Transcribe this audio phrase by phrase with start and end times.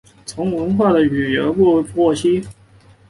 [0.25, 2.43] 从文化和旅游部获悉